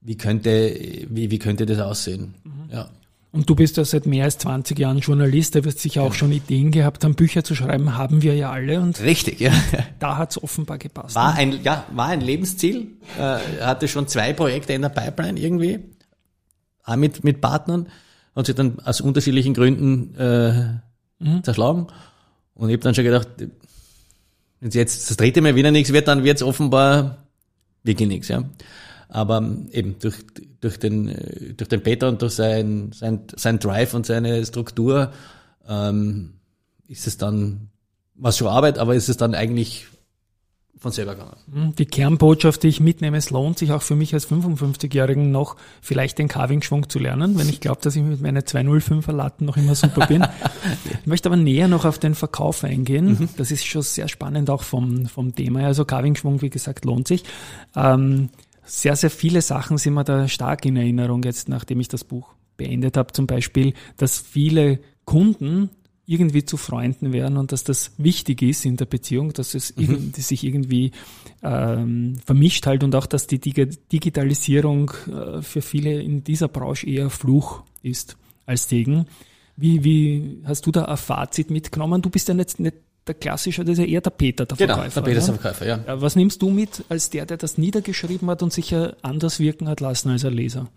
wie 0.00 0.16
könnte, 0.16 0.74
wie, 1.08 1.30
wie 1.30 1.38
könnte 1.38 1.66
das 1.66 1.78
aussehen. 1.78 2.34
Mhm. 2.44 2.72
Ja. 2.72 2.90
Und 3.32 3.48
du 3.48 3.54
bist 3.54 3.78
ja 3.78 3.84
seit 3.84 4.04
mehr 4.04 4.24
als 4.24 4.36
20 4.38 4.78
Jahren 4.78 4.98
Journalist, 4.98 5.54
da 5.54 5.64
wirst 5.64 5.78
sicher 5.78 6.02
auch 6.02 6.12
schon 6.12 6.32
Ideen 6.32 6.70
gehabt 6.70 7.02
haben, 7.02 7.14
Bücher 7.14 7.42
zu 7.42 7.54
schreiben, 7.54 7.96
haben 7.96 8.20
wir 8.20 8.34
ja 8.34 8.52
alle. 8.52 8.78
Und 8.78 9.00
Richtig, 9.00 9.40
ja. 9.40 9.52
Da 9.98 10.18
hat 10.18 10.32
es 10.32 10.42
offenbar 10.42 10.76
gepasst. 10.76 11.14
War 11.14 11.34
ein, 11.34 11.62
ja, 11.62 11.86
war 11.92 12.08
ein 12.08 12.20
Lebensziel. 12.20 12.88
Äh, 13.18 13.62
hatte 13.62 13.88
schon 13.88 14.06
zwei 14.06 14.34
Projekte 14.34 14.74
in 14.74 14.82
der 14.82 14.90
Pipeline 14.90 15.40
irgendwie, 15.40 15.80
auch 16.84 16.96
mit, 16.96 17.24
mit 17.24 17.40
Partnern, 17.40 17.88
und 18.34 18.46
sich 18.46 18.54
dann 18.54 18.78
aus 18.80 19.00
unterschiedlichen 19.00 19.54
Gründen 19.54 20.14
äh, 20.16 20.78
mhm. 21.18 21.44
zerschlagen. 21.44 21.86
Und 22.54 22.68
ich 22.68 22.74
habe 22.74 22.82
dann 22.82 22.94
schon 22.94 23.04
gedacht, 23.04 23.28
wenn 24.60 24.70
jetzt 24.70 25.10
das 25.10 25.16
dritte 25.16 25.40
Mal 25.40 25.54
wieder 25.54 25.70
nichts 25.70 25.92
wird, 25.92 26.08
dann 26.08 26.24
wird 26.24 26.36
es 26.36 26.42
offenbar 26.42 27.24
wirklich 27.82 28.08
nichts. 28.08 28.28
Ja. 28.28 28.44
Aber 29.14 29.46
eben 29.72 29.96
durch, 29.98 30.16
durch, 30.62 30.78
den, 30.78 31.08
äh, 31.08 31.52
durch 31.52 31.68
den 31.68 31.82
Peter 31.82 32.08
und 32.08 32.22
durch 32.22 32.32
sein, 32.32 32.92
sein, 32.94 33.24
sein 33.36 33.58
Drive 33.58 33.92
und 33.92 34.06
seine 34.06 34.44
Struktur 34.46 35.12
ähm, 35.68 36.32
ist 36.88 37.06
es 37.06 37.18
dann, 37.18 37.68
was 38.14 38.38
schon 38.38 38.48
Arbeit, 38.48 38.78
aber 38.78 38.94
ist 38.94 39.10
es 39.10 39.18
dann 39.18 39.34
eigentlich 39.34 39.86
von 40.78 40.92
selber 40.92 41.14
gegangen. 41.14 41.36
Hm, 41.52 41.74
die 41.76 41.84
Kernbotschaft, 41.84 42.62
die 42.62 42.68
ich 42.68 42.80
mitnehme, 42.80 43.18
es 43.18 43.28
lohnt 43.28 43.58
sich 43.58 43.70
auch 43.72 43.82
für 43.82 43.94
mich 43.94 44.14
als 44.14 44.30
55-Jährigen 44.30 45.30
noch 45.30 45.56
vielleicht 45.82 46.18
den 46.18 46.28
Carving-Schwung 46.28 46.88
zu 46.88 46.98
lernen, 46.98 47.38
wenn 47.38 47.50
ich 47.50 47.60
glaube, 47.60 47.82
dass 47.82 47.94
ich 47.94 48.02
mit 48.02 48.22
meinen 48.22 48.42
205er 48.42 49.12
Latten 49.12 49.44
noch 49.44 49.58
immer 49.58 49.74
super 49.74 50.06
bin. 50.06 50.26
ich 51.00 51.06
möchte 51.06 51.28
aber 51.28 51.36
näher 51.36 51.68
noch 51.68 51.84
auf 51.84 51.98
den 51.98 52.14
Verkauf 52.14 52.64
eingehen. 52.64 53.18
Mhm. 53.20 53.28
Das 53.36 53.50
ist 53.50 53.66
schon 53.66 53.82
sehr 53.82 54.08
spannend 54.08 54.48
auch 54.48 54.62
vom, 54.62 55.04
vom 55.04 55.34
Thema. 55.34 55.66
Also 55.66 55.84
Carving-Schwung, 55.84 56.40
wie 56.40 56.50
gesagt, 56.50 56.86
lohnt 56.86 57.06
sich. 57.06 57.24
Ähm, 57.76 58.30
sehr, 58.64 58.96
sehr 58.96 59.10
viele 59.10 59.42
Sachen 59.42 59.78
sind 59.78 59.94
mir 59.94 60.04
da 60.04 60.28
stark 60.28 60.64
in 60.64 60.76
Erinnerung 60.76 61.22
jetzt, 61.22 61.48
nachdem 61.48 61.80
ich 61.80 61.88
das 61.88 62.04
Buch 62.04 62.34
beendet 62.56 62.96
habe. 62.96 63.12
Zum 63.12 63.26
Beispiel, 63.26 63.74
dass 63.96 64.18
viele 64.18 64.80
Kunden 65.04 65.70
irgendwie 66.04 66.44
zu 66.44 66.56
Freunden 66.56 67.12
werden 67.12 67.36
und 67.36 67.52
dass 67.52 67.64
das 67.64 67.92
wichtig 67.96 68.42
ist 68.42 68.64
in 68.64 68.76
der 68.76 68.86
Beziehung, 68.86 69.32
dass 69.32 69.54
es 69.54 69.76
mhm. 69.76 69.82
irgendwie, 69.82 70.20
sich 70.20 70.44
irgendwie 70.44 70.90
ähm, 71.42 72.16
vermischt 72.24 72.66
halt 72.66 72.82
und 72.82 72.94
auch, 72.94 73.06
dass 73.06 73.26
die 73.26 73.38
Digitalisierung 73.38 74.90
äh, 75.08 75.42
für 75.42 75.62
viele 75.62 76.02
in 76.02 76.24
dieser 76.24 76.48
Branche 76.48 76.88
eher 76.88 77.08
Fluch 77.08 77.62
ist 77.82 78.16
als 78.46 78.68
Segen. 78.68 79.06
Wie, 79.56 79.84
wie 79.84 80.42
hast 80.44 80.66
du 80.66 80.72
da 80.72 80.86
ein 80.86 80.96
Fazit 80.96 81.50
mitgenommen? 81.50 82.02
Du 82.02 82.10
bist 82.10 82.28
ja 82.28 82.34
jetzt 82.34 82.58
nicht 82.58 82.76
der 83.06 83.14
klassische, 83.14 83.64
das 83.64 83.72
ist 83.72 83.78
ja 83.78 83.84
eher 83.84 84.00
der 84.00 84.10
Peter, 84.10 84.46
der 84.46 84.56
genau, 84.56 84.74
Verkäufer. 84.74 85.00
Genau, 85.00 85.06
der 85.06 85.10
Peter 85.10 85.18
ist 85.18 85.28
der 85.28 85.34
Verkäufer, 85.34 85.66
ja. 85.66 86.00
Was 86.00 86.16
nimmst 86.16 86.40
du 86.40 86.50
mit 86.50 86.84
als 86.88 87.10
der, 87.10 87.26
der 87.26 87.36
das 87.36 87.58
niedergeschrieben 87.58 88.30
hat 88.30 88.42
und 88.42 88.52
sich 88.52 88.70
ja 88.70 88.92
anders 89.02 89.40
wirken 89.40 89.68
hat 89.68 89.80
lassen 89.80 90.10
als 90.10 90.24
ein 90.24 90.32
Leser? 90.32 90.68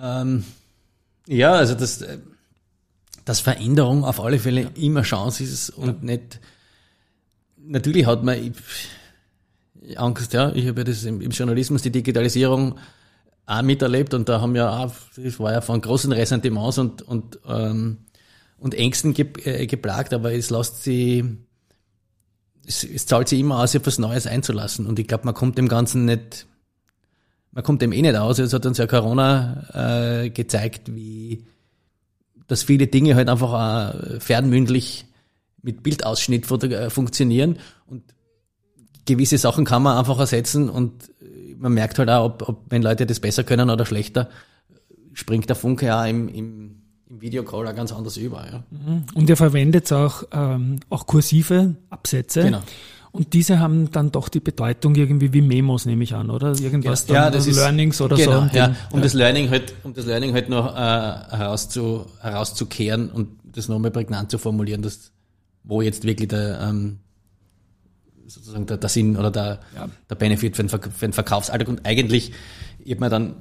Ähm, 0.00 0.44
ja, 1.26 1.52
also 1.52 1.74
das, 1.74 2.00
äh, 2.02 2.18
dass 3.24 3.40
Veränderung 3.40 4.04
auf 4.04 4.20
alle 4.20 4.38
Fälle 4.38 4.70
immer 4.74 5.02
Chance 5.02 5.44
ist 5.44 5.70
und 5.70 5.86
ja. 5.86 5.94
nicht, 6.00 6.40
natürlich 7.58 8.06
hat 8.06 8.24
man 8.24 8.54
Angst, 9.96 10.32
ja, 10.32 10.52
ich 10.52 10.66
habe 10.66 10.80
ja 10.80 10.84
das 10.84 11.04
im, 11.04 11.20
im 11.20 11.30
Journalismus, 11.30 11.82
die 11.82 11.90
Digitalisierung 11.90 12.78
auch 13.46 13.62
miterlebt 13.62 14.14
und 14.14 14.28
da 14.28 14.40
haben 14.40 14.56
ja 14.56 14.84
auch, 14.84 14.94
das 15.16 15.38
war 15.38 15.52
ja 15.52 15.60
von 15.60 15.80
großen 15.80 16.12
Ressentiments 16.12 16.78
und, 16.78 17.02
und 17.02 17.38
ähm, 17.46 17.98
und 18.62 18.74
Ängsten 18.74 19.12
ge 19.12 19.26
äh, 19.44 19.66
geplagt, 19.66 20.14
aber 20.14 20.32
es 20.32 20.48
lässt 20.48 20.84
sie, 20.84 21.36
es, 22.64 22.84
es 22.84 23.06
zahlt 23.06 23.28
sich 23.28 23.40
immer 23.40 23.58
aus, 23.58 23.72
sich 23.72 23.84
was 23.84 23.98
Neues 23.98 24.26
einzulassen. 24.26 24.86
Und 24.86 24.98
ich 25.00 25.08
glaube, 25.08 25.24
man 25.24 25.34
kommt 25.34 25.58
dem 25.58 25.66
Ganzen 25.66 26.04
nicht, 26.04 26.46
man 27.50 27.64
kommt 27.64 27.82
dem 27.82 27.92
eh 27.92 28.00
nicht 28.00 28.14
aus. 28.14 28.38
Es 28.38 28.52
hat 28.52 28.64
uns 28.64 28.78
ja 28.78 28.86
Corona 28.86 30.22
äh, 30.22 30.30
gezeigt, 30.30 30.94
wie, 30.94 31.44
dass 32.46 32.62
viele 32.62 32.86
Dinge 32.86 33.16
halt 33.16 33.28
einfach 33.28 33.52
auch 33.52 34.20
fernmündlich 34.20 35.06
mit 35.60 35.82
Bildausschnitt 35.82 36.48
äh, 36.50 36.88
funktionieren 36.88 37.58
und 37.86 38.04
gewisse 39.06 39.38
Sachen 39.38 39.64
kann 39.64 39.82
man 39.82 39.98
einfach 39.98 40.20
ersetzen 40.20 40.70
und 40.70 41.10
man 41.58 41.74
merkt 41.74 41.98
halt 41.98 42.10
auch, 42.10 42.26
ob, 42.26 42.48
ob 42.48 42.70
wenn 42.70 42.82
Leute 42.82 43.06
das 43.06 43.18
besser 43.18 43.42
können 43.42 43.70
oder 43.70 43.86
schlechter, 43.86 44.28
springt 45.12 45.48
der 45.48 45.56
Funke 45.56 45.86
ja 45.86 46.06
im, 46.06 46.28
im 46.28 46.81
im 47.12 47.20
Videocall 47.20 47.68
auch 47.68 47.74
ganz 47.74 47.92
anders 47.92 48.16
über. 48.16 48.44
Ja. 48.50 48.62
Mhm. 48.70 49.04
Und 49.14 49.28
ihr 49.28 49.36
verwendet 49.36 49.92
auch, 49.92 50.24
ähm, 50.32 50.80
auch 50.88 51.06
kursive 51.06 51.76
Absätze. 51.90 52.44
Genau. 52.44 52.62
Und 53.12 53.34
diese 53.34 53.58
haben 53.58 53.90
dann 53.90 54.10
doch 54.10 54.30
die 54.30 54.40
Bedeutung 54.40 54.94
irgendwie 54.94 55.34
wie 55.34 55.42
Memos, 55.42 55.84
nehme 55.84 56.02
ich 56.02 56.14
an, 56.14 56.30
oder? 56.30 56.58
Irgendwas 56.58 57.06
ja, 57.08 57.24
dann, 57.24 57.34
das 57.34 57.46
ist, 57.46 57.56
Learnings 57.56 58.00
oder 58.00 58.16
genau, 58.16 58.48
so. 58.48 58.56
Ja, 58.56 58.74
um 58.90 59.00
ja. 59.00 59.02
das 59.02 59.12
Learning 59.12 59.50
halt, 59.50 59.74
um 59.82 59.92
das 59.92 60.06
Learning 60.06 60.32
halt 60.32 60.48
noch 60.48 60.74
äh, 60.74 60.78
herauszu, 60.78 62.06
herauszukehren 62.22 63.10
und 63.10 63.28
das 63.44 63.68
nochmal 63.68 63.90
prägnant 63.90 64.30
zu 64.30 64.38
formulieren, 64.38 64.80
dass, 64.80 65.12
wo 65.62 65.82
jetzt 65.82 66.04
wirklich 66.04 66.30
der, 66.30 66.58
ähm, 66.62 67.00
sozusagen 68.26 68.64
der, 68.64 68.78
der 68.78 68.88
Sinn 68.88 69.18
oder 69.18 69.30
der, 69.30 69.60
ja. 69.74 69.90
der 70.08 70.14
Benefit 70.14 70.56
für 70.56 70.62
den, 70.62 70.70
Ver 70.70 70.80
für 70.80 71.06
den 71.06 71.12
Verkaufsalltag. 71.12 71.68
Und 71.68 71.84
eigentlich, 71.84 72.32
ich 72.82 72.92
habe 72.92 73.04
mir 73.04 73.10
dann 73.10 73.34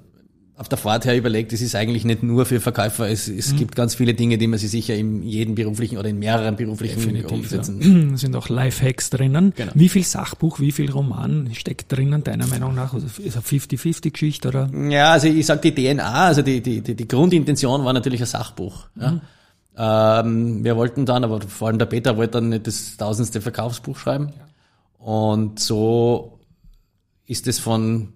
auf 0.62 0.70
der 0.70 0.78
Fahrt 0.78 1.06
her 1.06 1.18
überlegt, 1.18 1.54
es 1.54 1.62
ist 1.62 1.74
eigentlich 1.74 2.06
nicht 2.06 2.22
nur 2.22 2.46
für 2.46 2.60
Verkäufer, 2.60 3.10
es, 3.10 3.28
es 3.28 3.52
mhm. 3.52 3.58
gibt 3.58 3.76
ganz 3.76 3.96
viele 3.96 4.14
Dinge, 4.14 4.38
die 4.38 4.46
man 4.46 4.60
sich 4.60 4.70
sicher 4.70 4.94
in 4.94 5.24
jedem 5.24 5.56
beruflichen 5.56 5.98
oder 5.98 6.08
in 6.08 6.20
mehreren 6.20 6.56
beruflichen 6.56 7.00
Definitiv, 7.00 7.32
umsetzen. 7.32 8.12
Ja. 8.12 8.18
sind 8.18 8.36
auch 8.36 8.48
Lifehacks 8.48 9.10
drinnen. 9.10 9.54
Genau. 9.56 9.72
Wie 9.74 9.90
viel 9.90 10.04
Sachbuch, 10.04 10.60
wie 10.60 10.72
viel 10.72 10.92
Roman 10.92 11.50
steckt 11.56 11.92
drinnen, 11.92 12.24
deiner 12.24 12.46
Meinung 12.46 12.76
nach? 12.76 12.94
Also 12.94 13.08
ist 13.08 13.36
eine 13.36 13.44
50-50-Geschichte 13.44 14.50
oder? 14.50 14.70
Ja, 14.88 15.14
also 15.14 15.28
ich 15.28 15.48
sag 15.48 15.64
die 15.64 15.74
DNA, 15.74 16.14
also 16.14 16.44
die, 16.44 16.62
die, 16.62 16.82
die, 16.82 16.96
die 16.96 17.08
Grundintention 17.08 17.84
war 17.84 17.94
natürlich 17.94 18.22
ein 18.22 18.28
Sachbuch. 18.28 18.86
Ja. 19.00 19.12
Mhm. 19.14 19.22
Ähm, 19.78 20.64
wir 20.64 20.76
wollten 20.76 21.08
dann, 21.08 21.24
aber 21.24 21.42
vor 21.42 21.70
allem 21.70 21.80
der 21.80 21.88
Peter 21.88 22.18
wollte 22.18 22.34
dann 22.34 22.50
nicht 22.50 22.68
das 22.68 22.98
tausendste 22.98 23.42
Verkaufsbuch 23.42 23.98
schreiben. 23.98 24.32
Ja. 24.38 25.04
Und 25.04 25.60
so 25.60 26.38
ist 27.26 27.48
es 27.48 27.58
von 27.58 28.14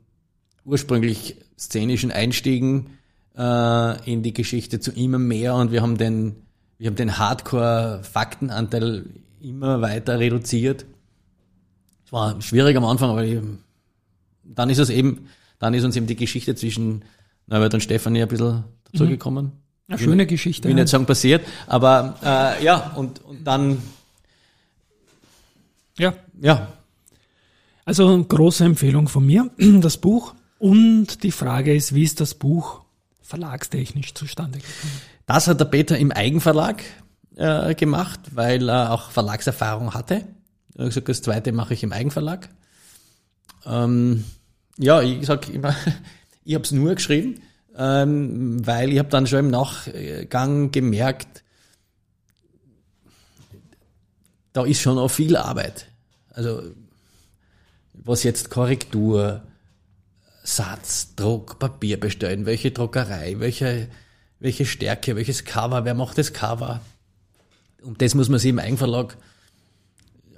ursprünglich 0.65 1.37
szenischen 1.57 2.11
Einstiegen 2.11 2.97
äh, 3.37 4.11
in 4.11 4.23
die 4.23 4.33
Geschichte 4.33 4.79
zu 4.79 4.91
immer 4.91 5.19
mehr 5.19 5.55
und 5.55 5.71
wir 5.71 5.81
haben 5.81 5.97
den, 5.97 6.35
wir 6.77 6.87
haben 6.87 6.95
den 6.95 7.17
Hardcore-Faktenanteil 7.17 9.05
immer 9.41 9.81
weiter 9.81 10.19
reduziert. 10.19 10.85
Es 12.05 12.11
war 12.11 12.41
schwierig 12.41 12.75
am 12.75 12.85
Anfang, 12.85 13.11
aber 13.11 13.25
dann 14.43 14.69
ist 14.69 14.79
es 14.79 14.89
eben, 14.89 15.27
dann 15.59 15.73
ist 15.73 15.83
uns 15.83 15.95
eben 15.95 16.07
die 16.07 16.15
Geschichte 16.15 16.55
zwischen 16.55 17.05
Norbert 17.47 17.73
und 17.73 17.81
Stefanie 17.81 18.23
ein 18.23 18.27
bisschen 18.27 18.63
dazugekommen. 18.91 19.45
Mhm. 19.45 19.51
Eine 19.87 19.99
schöne 19.99 20.17
will, 20.17 20.25
Geschichte. 20.25 20.67
Will 20.67 20.75
nicht 20.75 20.87
sagen 20.87 21.05
passiert, 21.05 21.45
aber 21.67 22.17
äh, 22.23 22.63
ja, 22.63 22.91
und, 22.95 23.23
und 23.23 23.45
dann 23.45 23.77
ja. 25.97 26.13
Ja. 26.41 26.67
Also 27.85 28.23
große 28.23 28.65
Empfehlung 28.65 29.07
von 29.07 29.25
mir, 29.25 29.49
das 29.57 29.97
Buch. 29.97 30.33
Und 30.57 31.23
die 31.23 31.31
Frage 31.31 31.75
ist, 31.75 31.93
wie 31.93 32.03
ist 32.03 32.21
das 32.21 32.33
Buch 32.33 32.81
verlagstechnisch 33.21 34.13
zustande 34.13 34.59
gekommen? 34.59 35.01
Das 35.25 35.47
hat 35.47 35.59
der 35.59 35.65
Peter 35.65 35.97
im 35.97 36.11
Eigenverlag 36.11 36.83
äh, 37.35 37.75
gemacht, 37.75 38.19
weil 38.31 38.69
er 38.69 38.91
auch 38.91 39.11
Verlagserfahrung 39.11 39.93
hatte. 39.93 40.25
Er 40.75 40.85
hat 40.85 40.89
gesagt, 40.89 41.09
das 41.09 41.21
zweite 41.21 41.51
mache 41.51 41.73
ich 41.73 41.83
im 41.83 41.91
Eigenverlag. 41.91 42.49
Ähm, 43.65 44.23
ja, 44.77 45.01
ich 45.01 45.25
sag 45.25 45.49
immer, 45.49 45.75
ich 46.45 46.53
habe 46.53 46.63
es 46.63 46.71
nur 46.71 46.95
geschrieben, 46.95 47.41
ähm, 47.75 48.65
weil 48.65 48.91
ich 48.91 48.99
habe 48.99 49.09
dann 49.09 49.27
schon 49.27 49.39
im 49.39 49.51
Nachgang 49.51 50.71
gemerkt, 50.71 51.43
da 54.53 54.63
ist 54.63 54.79
schon 54.79 54.97
auch 54.97 55.09
viel 55.09 55.35
Arbeit. 55.35 55.87
Also 56.29 56.61
was 57.93 58.23
jetzt 58.23 58.49
Korrektur, 58.49 59.43
Satz, 60.45 61.15
Druck, 61.15 61.57
Papier 61.57 61.99
bestellen, 61.99 62.45
welche 62.45 62.71
Druckerei, 62.71 63.39
welche, 63.39 63.89
welche 64.39 64.65
Stärke, 64.65 65.15
welches 65.15 65.43
Cover, 65.43 65.85
wer 65.85 65.95
macht 65.95 66.17
das 66.17 66.33
Cover. 66.33 66.81
Um 67.83 67.97
das 67.97 68.13
muss 68.15 68.29
man 68.29 68.39
sich 68.39 68.51
im 68.51 68.59
Eigenverlag 68.59 69.17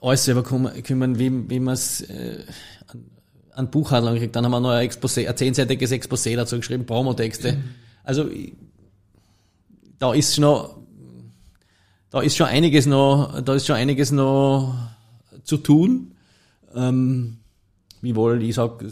alles 0.01 0.23
selber 0.25 0.43
kümmern, 0.43 1.19
wie, 1.19 1.49
wie 1.49 1.59
man 1.59 1.73
es 1.73 2.01
äh, 2.01 2.43
an, 2.87 3.05
an 3.51 3.69
Buchhandlung 3.69 4.17
kriegt. 4.17 4.35
Dann 4.35 4.45
haben 4.45 4.51
wir 4.51 4.59
noch 4.59 4.69
ein 4.69 4.89
Exposé, 4.89 5.27
ein 5.27 5.35
zehnseitiges 5.35 5.91
Exposé 5.91 6.35
dazu 6.35 6.57
geschrieben, 6.57 6.85
Promotexte. 6.85 7.53
Mhm. 7.53 7.63
Also 8.03 8.29
da 9.99 10.13
ist 10.13 10.35
schon 10.35 10.69
da 12.09 12.21
ist 12.21 12.37
schon 12.37 12.47
einiges 12.47 12.85
noch, 12.85 13.41
da 13.41 13.55
ist 13.55 13.67
schon 13.67 13.75
einiges 13.75 14.11
noch 14.11 14.73
zu 15.43 15.57
tun. 15.57 16.15
Ähm, 16.73 17.39
wie 18.01 18.15
wohl, 18.15 18.41
ich 18.41 18.55
sag, 18.55 18.83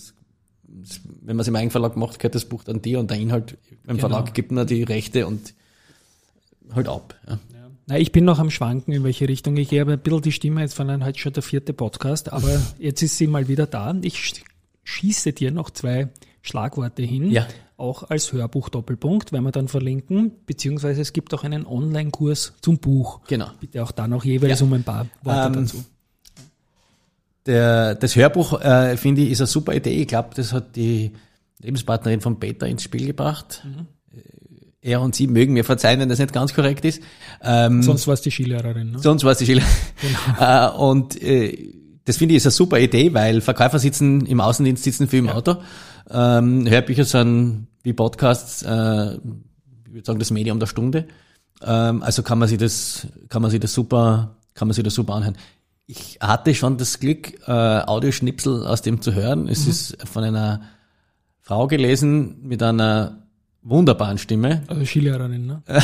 wenn 1.21 1.35
man 1.35 1.41
es 1.41 1.47
im 1.47 1.55
Eigenverlag 1.55 1.95
macht, 1.95 2.19
gehört 2.19 2.35
das 2.35 2.45
Buch 2.45 2.63
dann 2.63 2.81
dir 2.81 2.99
und 2.99 3.09
der 3.09 3.17
Inhalt 3.17 3.57
beim 3.85 3.97
genau. 3.97 4.09
Verlag 4.09 4.33
gibt 4.33 4.51
man 4.51 4.67
die 4.67 4.83
Rechte 4.83 5.27
und 5.27 5.53
halt 6.73 6.87
ab. 6.87 7.15
Ja. 7.27 7.39
Na, 7.87 7.99
ich 7.99 8.11
bin 8.11 8.25
noch 8.25 8.39
am 8.39 8.49
Schwanken, 8.49 8.93
in 8.93 9.03
welche 9.03 9.27
Richtung 9.29 9.55
ich 9.57 9.69
gehe, 9.69 9.81
aber 9.81 9.93
ein 9.93 9.99
bisschen 9.99 10.21
die 10.21 10.31
Stimme, 10.31 10.61
jetzt 10.61 10.73
von 10.73 11.05
heute 11.05 11.19
schon 11.19 11.33
der 11.33 11.43
vierte 11.43 11.71
Podcast, 11.73 12.33
aber 12.33 12.59
jetzt 12.79 13.01
ist 13.03 13.17
sie 13.17 13.27
mal 13.27 13.47
wieder 13.47 13.67
da. 13.67 13.95
Ich 14.01 14.43
schieße 14.83 15.33
dir 15.33 15.51
noch 15.51 15.69
zwei 15.69 16.09
Schlagworte 16.41 17.03
hin, 17.03 17.29
ja. 17.29 17.47
auch 17.77 18.09
als 18.09 18.33
Hörbuch 18.33 18.69
Doppelpunkt, 18.69 19.31
werden 19.31 19.43
wir 19.43 19.51
dann 19.51 19.67
verlinken, 19.67 20.31
beziehungsweise 20.47 21.01
es 21.01 21.13
gibt 21.13 21.33
auch 21.35 21.43
einen 21.43 21.67
Online-Kurs 21.67 22.53
zum 22.61 22.79
Buch. 22.79 23.21
Genau. 23.27 23.49
Bitte 23.59 23.83
auch 23.83 23.91
da 23.91 24.07
noch 24.07 24.25
jeweils 24.25 24.59
ja. 24.59 24.65
um 24.65 24.73
ein 24.73 24.83
paar 24.83 25.05
Worte 25.21 25.47
ähm, 25.47 25.53
dazu. 25.53 25.85
Der, 27.45 27.95
das 27.95 28.15
Hörbuch, 28.15 28.59
äh, 28.61 28.97
finde 28.97 29.21
ich, 29.21 29.31
ist 29.31 29.41
eine 29.41 29.47
super 29.47 29.73
Idee. 29.73 30.01
Ich 30.01 30.07
glaube, 30.07 30.29
das 30.35 30.51
hat 30.51 30.75
die 30.75 31.11
Lebenspartnerin 31.61 32.21
von 32.21 32.39
Peter 32.39 32.67
ins 32.67 32.83
Spiel 32.83 33.05
gebracht. 33.05 33.63
Mhm. 33.63 33.87
Er 34.81 35.01
und 35.01 35.15
sie 35.15 35.25
mögen 35.25 35.53
mir 35.53 35.63
verzeihen, 35.63 35.99
wenn 35.99 36.09
das 36.09 36.19
nicht 36.19 36.31
ganz 36.31 36.53
korrekt 36.53 36.85
ist. 36.85 37.01
Ähm, 37.41 37.81
sonst 37.81 38.05
war 38.05 38.13
es 38.13 38.21
die 38.21 38.29
Skilehrerin. 38.29 38.91
Ne? 38.91 38.99
Sonst 38.99 39.23
war 39.23 39.31
es 39.31 39.39
die 39.39 39.45
Skilehrerin. 39.45 39.73
Genau. 39.99 40.67
äh, 40.67 40.77
und 40.77 41.21
äh, 41.23 41.73
das 42.05 42.17
finde 42.17 42.33
ich 42.33 42.37
ist 42.37 42.45
eine 42.45 42.51
super 42.51 42.79
Idee, 42.79 43.13
weil 43.13 43.41
Verkäufer 43.41 43.79
sitzen 43.79 44.27
im 44.27 44.39
Außendienst, 44.39 44.83
sitzen 44.83 45.07
viel 45.07 45.19
im 45.19 45.25
ja. 45.25 45.33
Auto. 45.33 45.55
Ähm, 46.09 46.69
Hörbücher 46.69 47.03
sind 47.03 47.67
wie 47.81 47.93
Podcasts, 47.93 48.61
äh, 48.61 49.15
ich 49.15 49.93
würde 49.93 50.05
sagen, 50.05 50.19
das 50.19 50.29
Medium 50.29 50.59
der 50.59 50.67
Stunde. 50.67 51.07
Ähm, 51.63 52.03
also 52.03 52.21
kann 52.21 52.37
man 52.37 52.47
sich 52.47 52.59
das, 52.59 53.07
kann 53.29 53.41
man 53.41 53.49
sich 53.49 53.59
das 53.59 53.73
super, 53.73 54.35
kann 54.53 54.67
man 54.67 54.75
sich 54.75 54.83
das 54.83 54.93
super 54.93 55.15
anhören. 55.15 55.37
Ich 55.87 56.17
hatte 56.19 56.55
schon 56.55 56.77
das 56.77 56.99
Glück, 56.99 57.47
äh, 57.47 57.51
Audioschnipsel 57.51 58.65
aus 58.65 58.81
dem 58.81 59.01
zu 59.01 59.13
hören. 59.13 59.47
Es 59.47 59.65
mhm. 59.65 59.71
ist 59.71 59.97
von 60.05 60.23
einer 60.23 60.61
Frau 61.41 61.67
gelesen 61.67 62.37
mit 62.41 62.63
einer 62.63 63.21
wunderbaren 63.61 64.17
Stimme. 64.17 64.63
Also 64.67 64.83
Skilehrerin, 64.85 65.45
ne? 65.45 65.61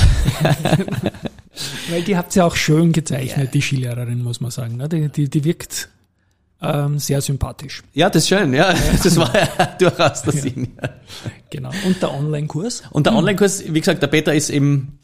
Weil 1.90 2.02
die 2.04 2.18
habt 2.18 2.34
ja 2.34 2.46
auch 2.46 2.56
schön 2.56 2.94
gezeichnet, 2.94 3.46
ja. 3.46 3.52
die 3.52 3.62
Skilehrerin, 3.62 4.24
muss 4.24 4.42
man 4.42 4.50
sagen. 4.50 4.78
Ne? 4.78 4.90
Die, 4.90 5.10
die, 5.10 5.30
die 5.30 5.44
wirkt 5.44 5.90
ähm, 6.62 6.98
sehr 7.00 7.22
sympathisch. 7.22 7.84
Ja, 7.94 8.10
das 8.10 8.24
ist 8.24 8.30
schön, 8.30 8.54
ja. 8.54 8.74
Das 9.04 9.18
war 9.18 9.36
ja 9.36 9.66
durchaus 9.80 10.22
der 10.24 10.34
Sinn. 10.34 10.70
Genau. 11.50 11.72
Und 11.86 12.02
der 12.02 12.12
Online-Kurs? 12.12 12.84
Und 12.92 13.06
der 13.06 13.16
Online-Kurs, 13.16 13.66
wie 13.68 13.80
gesagt, 13.80 14.02
der 14.02 14.08
Peter 14.08 14.34
ist 14.34 14.50
eben 14.50 15.00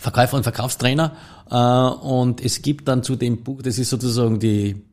Verkäufer 0.00 0.36
und 0.36 0.42
Verkaufstrainer. 0.42 1.16
Äh, 1.50 1.54
und 1.54 2.44
es 2.44 2.62
gibt 2.62 2.88
dann 2.88 3.02
zu 3.02 3.16
dem 3.16 3.42
Buch, 3.42 3.62
das 3.62 3.78
ist 3.78 3.90
sozusagen 3.90 4.38
die, 4.38 4.84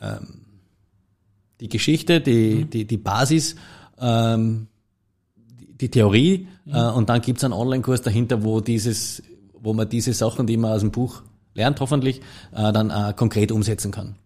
ähm, 0.00 0.40
die 1.60 1.68
Geschichte, 1.68 2.20
die, 2.20 2.64
mhm. 2.64 2.70
die, 2.70 2.84
die 2.86 2.96
Basis, 2.96 3.56
ähm, 3.98 4.66
die, 5.80 5.90
Theorie. 5.90 6.48
Mhm. 6.64 6.74
Äh, 6.74 6.90
und 6.90 7.08
dann 7.08 7.20
gibt's 7.20 7.44
einen 7.44 7.54
Online-Kurs 7.54 8.02
dahinter, 8.02 8.42
wo 8.42 8.60
dieses, 8.60 9.22
wo 9.52 9.72
man 9.72 9.88
diese 9.88 10.12
Sachen, 10.12 10.46
die 10.46 10.56
man 10.56 10.72
aus 10.72 10.80
dem 10.80 10.90
Buch 10.90 11.22
lernt, 11.54 11.80
hoffentlich, 11.80 12.20
äh, 12.52 12.72
dann 12.72 12.90
äh, 12.90 13.12
konkret 13.14 13.52
umsetzen 13.52 13.90
kann. 13.90 14.16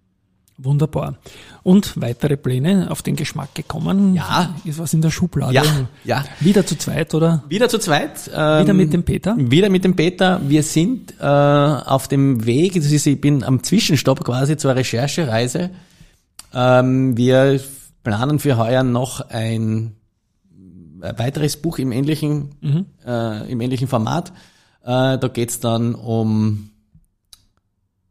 Wunderbar. 0.60 1.18
Und 1.62 2.00
weitere 2.00 2.36
Pläne 2.36 2.90
auf 2.90 3.02
den 3.02 3.14
Geschmack 3.14 3.54
gekommen? 3.54 4.14
Ja. 4.14 4.56
Ist 4.64 4.80
was 4.80 4.92
in 4.92 5.00
der 5.00 5.10
Schublade? 5.10 5.54
Ja, 5.54 5.62
ja. 6.04 6.24
Wieder 6.40 6.66
zu 6.66 6.76
zweit, 6.76 7.14
oder? 7.14 7.44
Wieder 7.48 7.68
zu 7.68 7.78
zweit. 7.78 8.28
Ähm, 8.34 8.64
wieder 8.64 8.74
mit 8.74 8.92
dem 8.92 9.04
Peter? 9.04 9.36
Wieder 9.38 9.70
mit 9.70 9.84
dem 9.84 9.94
Peter. 9.94 10.40
Wir 10.44 10.64
sind 10.64 11.14
äh, 11.20 11.24
auf 11.24 12.08
dem 12.08 12.44
Weg, 12.44 12.74
das 12.74 12.90
ist, 12.90 13.06
ich 13.06 13.20
bin 13.20 13.44
am 13.44 13.62
Zwischenstopp 13.62 14.24
quasi 14.24 14.56
zur 14.56 14.74
Recherchereise. 14.74 15.70
Ähm, 16.52 17.16
wir 17.16 17.60
planen 18.02 18.40
für 18.40 18.56
heuer 18.56 18.82
noch 18.82 19.20
ein 19.30 19.94
weiteres 21.00 21.56
Buch 21.56 21.78
im 21.78 21.92
ähnlichen, 21.92 22.56
mhm. 22.60 22.86
äh, 23.06 23.48
im 23.48 23.60
ähnlichen 23.60 23.86
Format. 23.86 24.32
Äh, 24.82 25.18
da 25.18 25.30
geht's 25.32 25.60
dann 25.60 25.94
um 25.94 26.70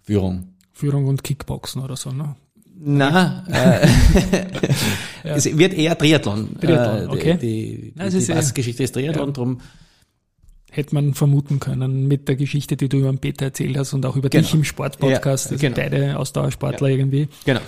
Führung. 0.04 0.54
Führung 0.78 1.08
und 1.08 1.24
Kickboxen 1.24 1.82
oder 1.82 1.96
so, 1.96 2.12
ne? 2.12 2.36
Na, 2.80 3.44
äh, 3.50 3.88
ja. 5.28 5.36
es 5.36 5.58
wird 5.58 5.74
eher 5.74 5.98
Triathlon. 5.98 6.60
Triathlon, 6.62 7.10
okay. 7.10 7.38
Die, 7.42 7.48
die, 7.48 7.94
Nein, 7.96 8.12
die, 8.12 8.20
die 8.20 8.32
Basisgeschichte 8.32 8.84
ist 8.84 8.92
Triathlon, 8.94 9.30
ja. 9.30 9.34
drum 9.34 9.62
hätte 10.70 10.94
man 10.94 11.16
vermuten 11.16 11.60
können 11.60 12.08
mit 12.08 12.28
der 12.28 12.36
Geschichte, 12.36 12.78
die 12.78 12.88
du 12.88 12.98
über 12.98 13.10
den 13.10 13.18
Peter 13.18 13.46
erzählt 13.46 13.76
hast 13.78 13.94
und 13.94 14.06
auch 14.06 14.16
über 14.16 14.30
genau. 14.30 14.44
dich 14.44 14.54
im 14.54 14.64
Sportpodcast, 14.64 15.52
ja, 15.52 15.58
genau. 15.58 15.76
beide 15.76 16.20
Ausdauersportler 16.20 16.90
ja. 16.90 16.98
irgendwie. 16.98 17.28
Genau. 17.46 17.62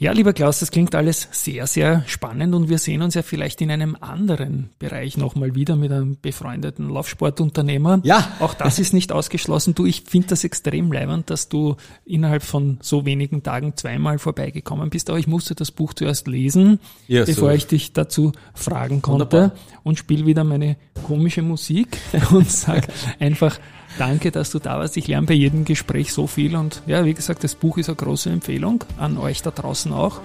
Ja, 0.00 0.12
lieber 0.12 0.32
Klaus, 0.32 0.60
das 0.60 0.70
klingt 0.70 0.94
alles 0.94 1.26
sehr, 1.32 1.66
sehr 1.66 2.04
spannend 2.06 2.54
und 2.54 2.68
wir 2.68 2.78
sehen 2.78 3.02
uns 3.02 3.14
ja 3.14 3.22
vielleicht 3.22 3.60
in 3.60 3.70
einem 3.72 3.96
anderen 4.00 4.70
Bereich 4.78 5.16
nochmal 5.16 5.56
wieder 5.56 5.74
mit 5.74 5.90
einem 5.90 6.16
befreundeten 6.22 6.88
Laufsportunternehmer. 6.88 8.00
Ja. 8.04 8.28
Auch 8.38 8.54
das 8.54 8.78
ist 8.78 8.92
nicht 8.92 9.10
ausgeschlossen. 9.10 9.74
Du, 9.74 9.86
ich 9.86 10.02
finde 10.02 10.28
das 10.28 10.44
extrem 10.44 10.92
leibend, 10.92 11.30
dass 11.30 11.48
du 11.48 11.74
innerhalb 12.04 12.44
von 12.44 12.78
so 12.80 13.06
wenigen 13.06 13.42
Tagen 13.42 13.76
zweimal 13.76 14.20
vorbeigekommen 14.20 14.88
bist, 14.88 15.10
aber 15.10 15.18
ich 15.18 15.26
musste 15.26 15.56
das 15.56 15.72
Buch 15.72 15.94
zuerst 15.94 16.28
lesen, 16.28 16.78
ja, 17.08 17.24
bevor 17.24 17.50
so. 17.50 17.56
ich 17.56 17.66
dich 17.66 17.92
dazu 17.92 18.30
fragen 18.54 19.02
konnte 19.02 19.24
Wunderbar. 19.24 19.58
und 19.82 19.98
spiele 19.98 20.26
wieder 20.26 20.44
meine 20.44 20.76
komische 21.02 21.42
Musik 21.42 21.98
und 22.30 22.48
sag 22.48 22.86
einfach 23.18 23.58
Danke, 23.98 24.30
dass 24.30 24.50
du 24.50 24.60
da 24.60 24.78
warst. 24.78 24.96
Ich 24.96 25.08
lerne 25.08 25.26
bei 25.26 25.34
jedem 25.34 25.64
Gespräch 25.64 26.12
so 26.12 26.26
viel 26.26 26.54
und 26.56 26.82
ja, 26.86 27.04
wie 27.04 27.14
gesagt, 27.14 27.42
das 27.42 27.54
Buch 27.54 27.78
ist 27.78 27.88
eine 27.88 27.96
große 27.96 28.30
Empfehlung 28.30 28.84
an 28.96 29.18
euch 29.18 29.42
da 29.42 29.50
draußen 29.50 29.92
auch. 29.92 30.20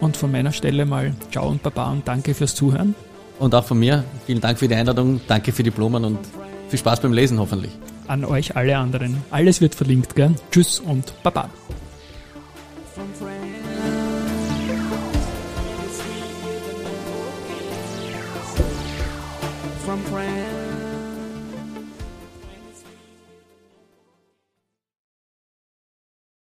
Und 0.00 0.16
von 0.16 0.30
meiner 0.30 0.52
Stelle 0.52 0.84
mal 0.84 1.14
Ciao 1.32 1.48
und 1.48 1.62
Baba 1.62 1.90
und 1.90 2.06
danke 2.06 2.34
fürs 2.34 2.54
Zuhören. 2.54 2.94
Und 3.38 3.54
auch 3.54 3.64
von 3.64 3.78
mir 3.78 4.04
vielen 4.26 4.40
Dank 4.40 4.58
für 4.58 4.68
die 4.68 4.74
Einladung, 4.74 5.20
danke 5.26 5.52
für 5.52 5.62
die 5.62 5.70
Blumen 5.70 6.04
und 6.04 6.18
viel 6.68 6.78
Spaß 6.78 7.00
beim 7.00 7.12
Lesen 7.12 7.38
hoffentlich. 7.38 7.72
An 8.06 8.24
euch 8.24 8.56
alle 8.56 8.76
anderen. 8.76 9.22
Alles 9.30 9.60
wird 9.60 9.74
verlinkt, 9.74 10.14
gell? 10.14 10.34
Tschüss 10.50 10.78
und 10.78 11.14
Baba. 11.22 11.48